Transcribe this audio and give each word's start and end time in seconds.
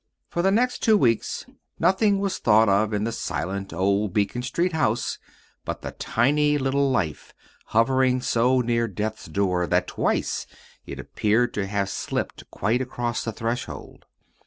For 0.29 0.41
the 0.41 0.49
next 0.49 0.79
two 0.81 0.97
weeks 0.97 1.45
nothing 1.77 2.17
was 2.17 2.39
thought 2.39 2.67
of 2.67 2.91
in 2.91 3.03
the 3.03 3.11
silent 3.11 3.71
old 3.71 4.13
Beacon 4.13 4.41
Street 4.41 4.73
house 4.73 5.19
but 5.63 5.83
the 5.83 5.91
tiny 5.91 6.57
little 6.57 6.89
life 6.89 7.35
hovering 7.67 8.19
so 8.19 8.61
near 8.61 8.87
Death's 8.87 9.27
door 9.27 9.67
that 9.67 9.85
twice 9.85 10.47
it 10.87 10.97
appeared 10.99 11.53
to 11.53 11.67
have 11.67 11.87
slipped 11.87 12.49
quite 12.49 12.81
across 12.81 13.23
the 13.23 13.31
threshold. 13.31 14.07